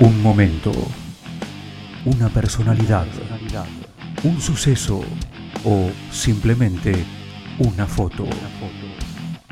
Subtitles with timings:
[0.00, 0.72] Un momento,
[2.04, 3.06] una personalidad,
[4.24, 5.02] un suceso
[5.64, 7.04] o simplemente
[7.60, 8.24] una foto.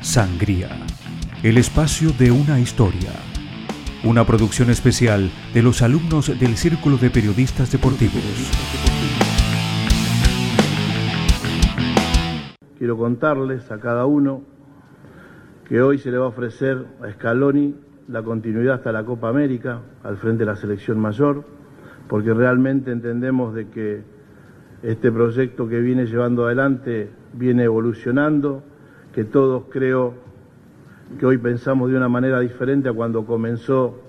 [0.01, 0.67] Sangría,
[1.43, 3.11] el espacio de una historia.
[4.03, 8.21] Una producción especial de los alumnos del Círculo de Periodistas Deportivos.
[12.77, 14.41] Quiero contarles a cada uno
[15.69, 17.75] que hoy se le va a ofrecer a Scaloni
[18.07, 21.43] la continuidad hasta la Copa América al frente de la selección mayor,
[22.07, 24.03] porque realmente entendemos de que
[24.81, 28.63] este proyecto que viene llevando adelante viene evolucionando,
[29.13, 30.13] que todos creo
[31.17, 33.99] que hoy pensamos de una manera diferente a cuando comenzó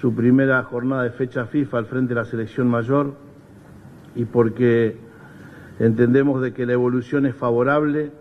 [0.00, 3.14] su primera jornada de fecha FIFA al frente de la selección mayor
[4.14, 4.96] y porque
[5.78, 8.12] entendemos de que la evolución es favorable,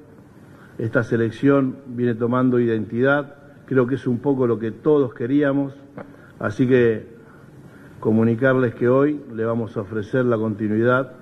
[0.77, 5.73] esta selección viene tomando identidad, creo que es un poco lo que todos queríamos,
[6.39, 7.07] así que
[7.99, 11.13] comunicarles que hoy le vamos a ofrecer la continuidad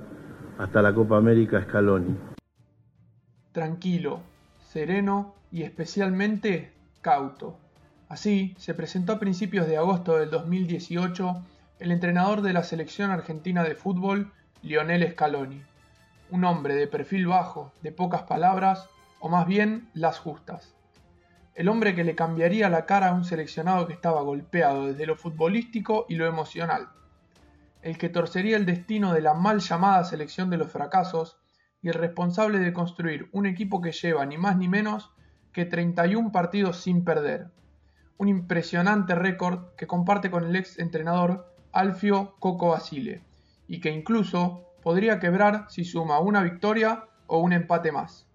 [0.58, 2.16] hasta la Copa América Scaloni.
[3.52, 4.21] Tranquilo,
[4.59, 7.58] sereno y especialmente cauto.
[8.09, 11.44] Así se presentó a principios de agosto del 2018
[11.80, 15.61] el entrenador de la selección argentina de fútbol, Lionel Scaloni.
[16.31, 20.73] Un hombre de perfil bajo, de pocas palabras, o más bien las justas.
[21.55, 25.15] El hombre que le cambiaría la cara a un seleccionado que estaba golpeado desde lo
[25.15, 26.89] futbolístico y lo emocional.
[27.83, 31.37] El que torcería el destino de la mal llamada selección de los fracasos
[31.83, 35.11] y el responsable de construir un equipo que lleva ni más ni menos
[35.51, 37.51] que 31 partidos sin perder.
[38.17, 43.21] Un impresionante récord que comparte con el ex entrenador Alfio Coco Basile
[43.67, 48.27] y que incluso podría quebrar si suma una victoria o un empate más.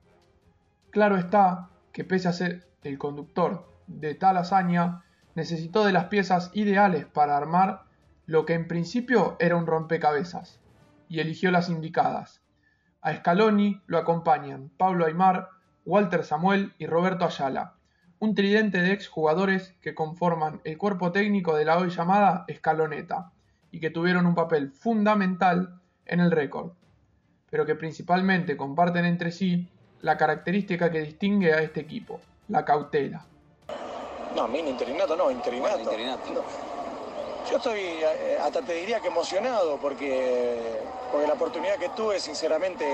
[0.91, 5.03] Claro está que pese a ser el conductor de tal hazaña,
[5.35, 7.87] necesitó de las piezas ideales para armar
[8.25, 10.61] lo que en principio era un rompecabezas,
[11.09, 12.41] y eligió las indicadas.
[13.01, 15.49] A Scaloni lo acompañan Pablo Aymar,
[15.85, 17.75] Walter Samuel y Roberto Ayala,
[18.21, 23.33] un tridente de exjugadores que conforman el cuerpo técnico de la hoy llamada Escaloneta,
[23.73, 26.75] y que tuvieron un papel fundamental en el récord,
[27.51, 29.69] pero que principalmente comparten entre sí
[30.03, 33.25] la característica que distingue a este equipo, la cautela.
[34.35, 35.91] No, a mí interinato no, interinato.
[37.51, 40.61] Yo estoy, eh, hasta te diría que emocionado, porque,
[41.11, 42.85] porque la oportunidad que tuve, sinceramente,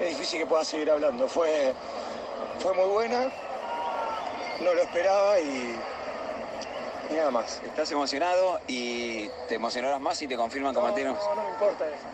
[0.00, 1.26] es difícil que pueda seguir hablando.
[1.26, 1.72] Fue,
[2.58, 3.30] fue muy buena,
[4.62, 5.76] no lo esperaba y,
[7.10, 7.62] y nada más.
[7.64, 11.88] Estás emocionado y te emocionarás más si te confirman como No, no, no me importa
[11.88, 12.04] eso.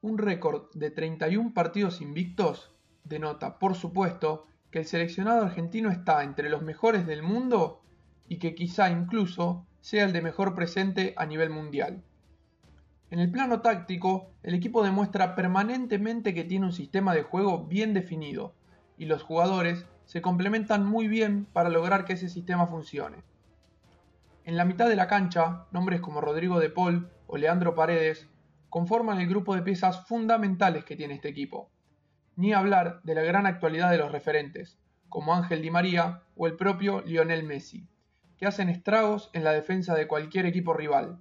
[0.00, 2.70] Un récord de 31 partidos invictos
[3.02, 7.82] denota, por supuesto, que el seleccionado argentino está entre los mejores del mundo
[8.28, 12.04] y que quizá incluso sea el de mejor presente a nivel mundial.
[13.10, 17.92] En el plano táctico, el equipo demuestra permanentemente que tiene un sistema de juego bien
[17.92, 18.54] definido
[18.98, 23.24] y los jugadores se complementan muy bien para lograr que ese sistema funcione.
[24.44, 28.28] En la mitad de la cancha, nombres como Rodrigo de Paul o Leandro Paredes
[28.70, 31.70] conforman el grupo de piezas fundamentales que tiene este equipo.
[32.36, 36.56] Ni hablar de la gran actualidad de los referentes, como Ángel Di María o el
[36.56, 37.86] propio Lionel Messi,
[38.36, 41.20] que hacen estragos en la defensa de cualquier equipo rival.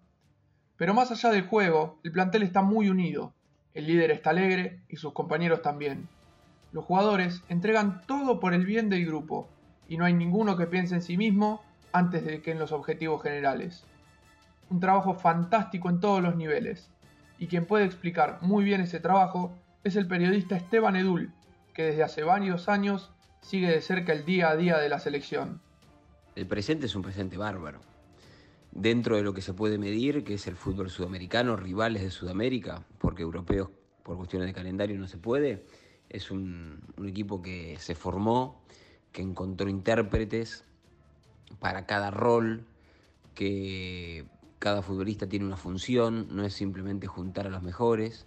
[0.75, 3.33] Pero más allá del juego, el plantel está muy unido,
[3.73, 6.07] el líder está alegre y sus compañeros también.
[6.71, 9.47] Los jugadores entregan todo por el bien del grupo,
[9.87, 13.23] y no hay ninguno que piense en sí mismo antes de que en los objetivos
[13.23, 13.85] generales.
[14.69, 16.91] Un trabajo fantástico en todos los niveles,
[17.39, 19.53] y quien puede explicar muy bien ese trabajo
[19.83, 21.31] es el periodista Esteban Edul,
[21.73, 23.11] que desde hace varios años
[23.41, 25.61] sigue de cerca el día a día de la selección.
[26.35, 27.79] El presente es un presente bárbaro.
[28.71, 32.83] Dentro de lo que se puede medir, que es el fútbol sudamericano, rivales de Sudamérica,
[32.99, 33.69] porque europeos
[34.03, 35.65] por cuestiones de calendario no se puede,
[36.09, 38.61] es un, un equipo que se formó,
[39.11, 40.63] que encontró intérpretes
[41.59, 42.65] para cada rol,
[43.33, 44.25] que
[44.59, 48.25] cada futbolista tiene una función, no es simplemente juntar a los mejores,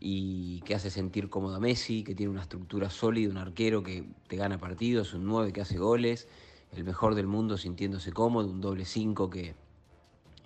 [0.00, 4.04] y que hace sentir cómodo a Messi, que tiene una estructura sólida, un arquero que
[4.28, 6.28] te gana partidos, un 9 que hace goles,
[6.72, 9.54] el mejor del mundo sintiéndose cómodo, un doble 5 que,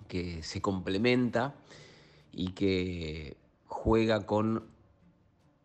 [0.07, 1.55] que se complementa
[2.31, 3.37] y que
[3.67, 4.63] juega con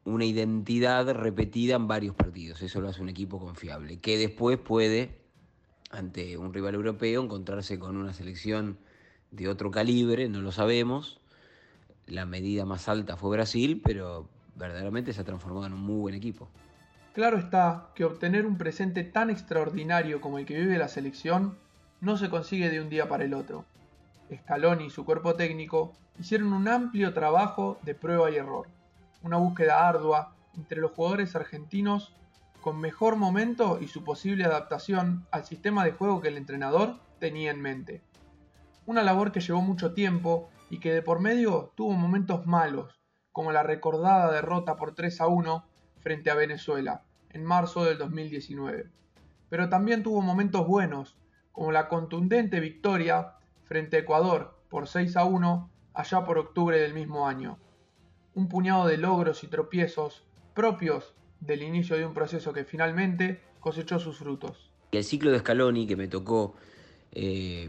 [0.04, 2.60] una identidad repetida en varios partidos.
[2.62, 5.18] Eso lo hace un equipo confiable, que después puede,
[5.90, 8.78] ante un rival europeo, encontrarse con una selección
[9.30, 11.20] de otro calibre, no lo sabemos.
[12.06, 16.14] La medida más alta fue Brasil, pero verdaderamente se ha transformado en un muy buen
[16.14, 16.48] equipo.
[17.14, 21.56] Claro está que obtener un presente tan extraordinario como el que vive la selección
[22.00, 23.64] no se consigue de un día para el otro.
[24.32, 28.68] Scaloni y su cuerpo técnico hicieron un amplio trabajo de prueba y error,
[29.22, 32.12] una búsqueda ardua entre los jugadores argentinos
[32.60, 37.50] con mejor momento y su posible adaptación al sistema de juego que el entrenador tenía
[37.50, 38.00] en mente.
[38.88, 42.98] Una labor que llevó mucho tiempo y que de por medio tuvo momentos malos,
[43.32, 45.64] como la recordada derrota por 3 a 1
[46.00, 48.88] frente a Venezuela en marzo del 2019.
[49.50, 51.18] Pero también tuvo momentos buenos,
[51.52, 56.94] como la contundente victoria frente a Ecuador por 6 a 1 allá por octubre del
[56.94, 57.58] mismo año.
[58.34, 60.24] Un puñado de logros y tropiezos
[60.54, 64.72] propios del inicio de un proceso que finalmente cosechó sus frutos.
[64.92, 66.54] El ciclo de Scaloni que me tocó
[67.12, 67.68] eh,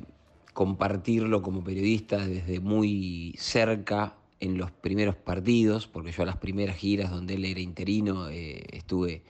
[0.59, 6.75] compartirlo como periodista desde muy cerca en los primeros partidos, porque yo a las primeras
[6.75, 9.23] giras donde él era interino eh, estuve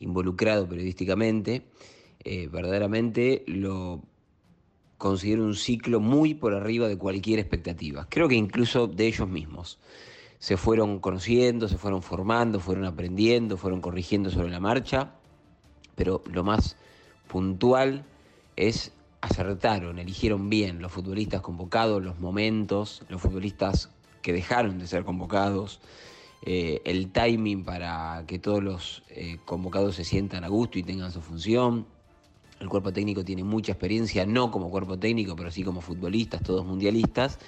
[0.00, 1.62] involucrado periodísticamente,
[2.22, 4.02] eh, verdaderamente lo
[4.98, 8.06] considero un ciclo muy por arriba de cualquier expectativa.
[8.10, 9.78] Creo que incluso de ellos mismos.
[10.38, 15.14] Se fueron conociendo, se fueron formando, fueron aprendiendo, fueron corrigiendo sobre la marcha,
[15.94, 16.76] pero lo más
[17.28, 18.04] puntual
[18.56, 18.92] es
[19.30, 23.90] acertaron, eligieron bien los futbolistas convocados, los momentos, los futbolistas
[24.22, 25.80] que dejaron de ser convocados,
[26.42, 31.12] eh, el timing para que todos los eh, convocados se sientan a gusto y tengan
[31.12, 31.86] su función.
[32.60, 36.64] El cuerpo técnico tiene mucha experiencia, no como cuerpo técnico, pero sí como futbolistas, todos
[36.64, 37.38] mundialistas.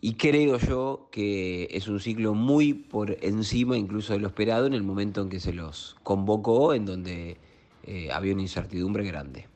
[0.00, 4.74] Y creo yo que es un ciclo muy por encima incluso de lo esperado en
[4.74, 7.36] el momento en que se los convocó, en donde
[7.84, 9.46] eh, había una incertidumbre grande.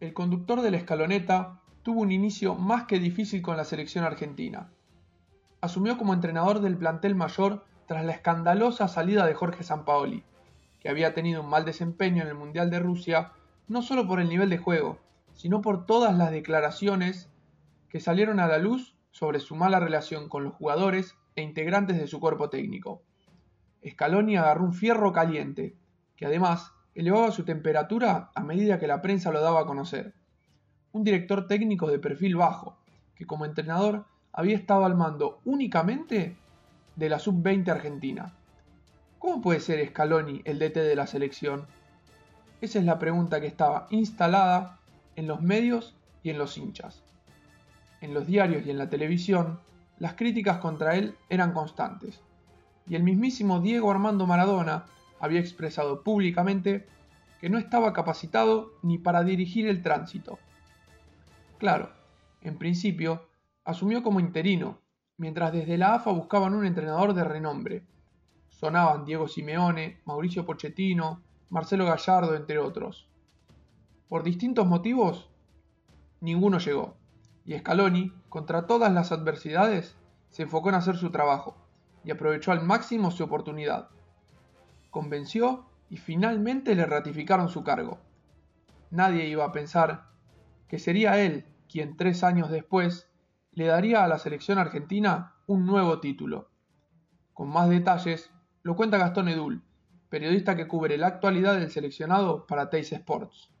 [0.00, 4.70] El conductor de la escaloneta tuvo un inicio más que difícil con la selección argentina.
[5.60, 10.22] Asumió como entrenador del plantel mayor tras la escandalosa salida de Jorge Sampaoli,
[10.78, 13.32] que había tenido un mal desempeño en el Mundial de Rusia,
[13.66, 15.00] no solo por el nivel de juego,
[15.34, 17.28] sino por todas las declaraciones
[17.88, 22.06] que salieron a la luz sobre su mala relación con los jugadores e integrantes de
[22.06, 23.02] su cuerpo técnico.
[23.84, 25.74] Scaloni agarró un fierro caliente,
[26.14, 30.14] que además elevaba su temperatura a medida que la prensa lo daba a conocer
[30.90, 32.76] un director técnico de perfil bajo,
[33.14, 36.36] que como entrenador había estado al mando únicamente
[36.96, 38.34] de la sub-20 argentina.
[39.20, 41.68] ¿Cómo puede ser Scaloni el DT de la selección?
[42.60, 44.80] Esa es la pregunta que estaba instalada
[45.14, 45.94] en los medios
[46.24, 47.04] y en los hinchas.
[48.00, 49.60] En los diarios y en la televisión,
[50.00, 52.20] las críticas contra él eran constantes,
[52.88, 54.86] y el mismísimo Diego Armando Maradona
[55.20, 56.86] había expresado públicamente
[57.40, 60.38] que no estaba capacitado ni para dirigir el tránsito,
[61.58, 61.90] Claro,
[62.40, 63.28] en principio,
[63.64, 64.78] asumió como interino,
[65.16, 67.84] mientras desde la AFA buscaban un entrenador de renombre.
[68.48, 71.20] Sonaban Diego Simeone, Mauricio Pochettino,
[71.50, 73.10] Marcelo Gallardo, entre otros.
[74.08, 75.30] Por distintos motivos,
[76.20, 76.96] ninguno llegó,
[77.44, 79.96] y Scaloni, contra todas las adversidades,
[80.30, 81.56] se enfocó en hacer su trabajo
[82.04, 83.88] y aprovechó al máximo su oportunidad.
[84.98, 87.98] Convenció y finalmente le ratificaron su cargo.
[88.90, 90.08] Nadie iba a pensar
[90.66, 93.08] que sería él quien tres años después
[93.52, 96.48] le daría a la selección argentina un nuevo título.
[97.32, 98.32] Con más detalles
[98.64, 99.62] lo cuenta Gastón Edul,
[100.08, 103.52] periodista que cubre la actualidad del seleccionado para Teis Sports.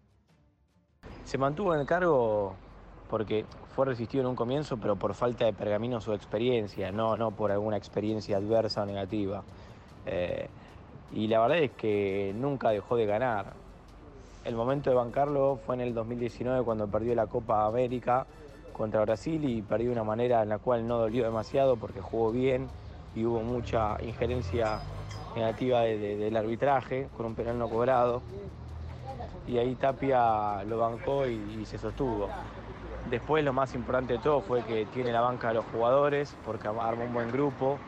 [1.22, 2.56] Se mantuvo en el cargo
[3.08, 3.46] porque
[3.76, 7.52] fue resistido en un comienzo, pero por falta de pergaminos o experiencia, no, no por
[7.52, 9.44] alguna experiencia adversa o negativa.
[10.04, 10.48] Eh,
[11.12, 13.54] y la verdad es que nunca dejó de ganar
[14.48, 18.26] el momento de bancarlo fue en el 2019 cuando perdió la Copa América
[18.72, 22.32] contra Brasil y perdió de una manera en la cual no dolió demasiado porque jugó
[22.32, 22.66] bien
[23.14, 24.80] y hubo mucha injerencia
[25.36, 28.22] negativa del arbitraje con un penal no cobrado.
[29.46, 32.28] Y ahí Tapia lo bancó y, se sostuvo.
[33.10, 36.68] Después lo más importante de todo fue que tiene la banca de los jugadores porque
[36.68, 37.78] armó un buen grupo,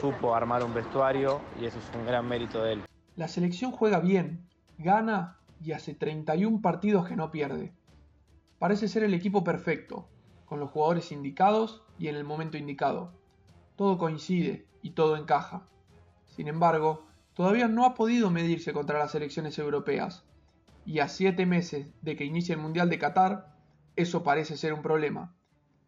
[0.00, 2.82] supo armar un vestuario y eso es un gran mérito de él.
[3.16, 7.72] La selección juega bien, gana y hace 31 partidos que no pierde.
[8.58, 10.08] Parece ser el equipo perfecto,
[10.44, 13.12] con los jugadores indicados y en el momento indicado.
[13.76, 15.66] Todo coincide y todo encaja.
[16.24, 20.24] Sin embargo, todavía no ha podido medirse contra las selecciones europeas,
[20.86, 23.56] y a siete meses de que inicie el Mundial de Qatar,
[23.96, 25.34] eso parece ser un problema.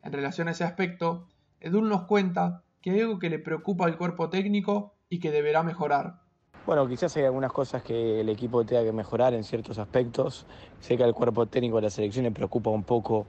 [0.02, 1.28] En relación a ese aspecto,
[1.60, 5.62] Edul nos cuenta que hay algo que le preocupa al cuerpo técnico y que deberá
[5.62, 6.20] mejorar.
[6.66, 10.47] Bueno, quizás hay algunas cosas que el equipo tenga que mejorar en ciertos aspectos.
[10.80, 13.26] Sé que al cuerpo técnico de la selección le preocupa un poco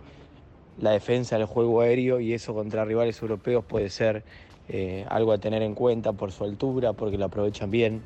[0.77, 4.23] la defensa del juego aéreo y eso contra rivales europeos puede ser
[4.67, 8.01] eh, algo a tener en cuenta por su altura, porque lo aprovechan bien.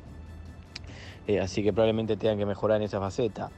[1.26, 3.50] Eh, así que probablemente tengan que mejorar en esa faceta.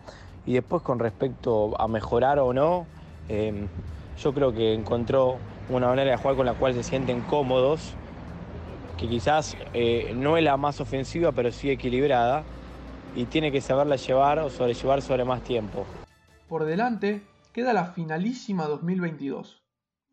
[0.46, 2.86] Y después con respecto a mejorar o no,
[3.28, 3.66] Em,
[4.22, 5.36] yo creo que encontró
[5.68, 7.94] una manera de jugar con la cual se sienten cómodos,
[8.96, 12.44] que quizás eh, no es la más ofensiva, pero sí equilibrada,
[13.14, 15.86] y tiene que saberla llevar o sobrellevar sobre más tiempo.
[16.48, 19.62] Por delante queda la finalísima 2022,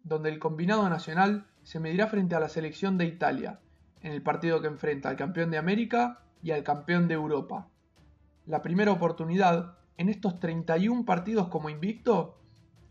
[0.03, 3.60] donde el combinado nacional se medirá frente a la selección de Italia,
[4.01, 7.69] en el partido que enfrenta al campeón de América y al campeón de Europa.
[8.45, 12.38] La primera oportunidad en estos 31 partidos como invicto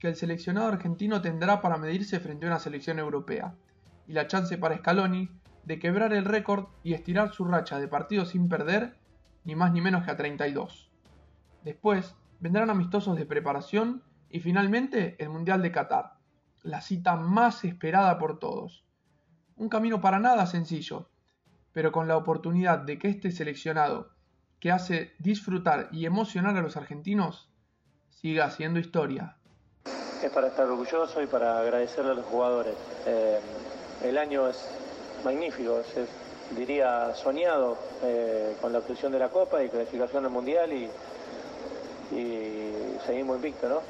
[0.03, 3.55] que el seleccionado argentino tendrá para medirse frente a una selección europea,
[4.09, 5.31] y la chance para Scaloni
[5.63, 8.99] de quebrar el récord y estirar su racha de partidos sin perder,
[9.45, 10.91] ni más ni menos que a 32.
[11.63, 16.15] Después vendrán amistosos de preparación y finalmente el Mundial de Qatar,
[16.65, 18.85] la cita más esperada por todos.
[19.55, 21.11] Un camino para nada sencillo,
[21.71, 24.11] pero con la oportunidad de que este seleccionado,
[24.59, 27.53] que hace disfrutar y emocionar a los argentinos,
[28.09, 29.37] siga haciendo historia.
[30.23, 32.75] Es para estar orgulloso y para agradecerle a los jugadores.
[33.07, 33.41] Eh,
[34.05, 34.57] el año es
[35.25, 36.09] magnífico, es,
[36.57, 40.89] diría soñado eh, con la obtención de la Copa y clasificación al Mundial y,
[42.15, 43.83] y seguimos invictos, ¿no?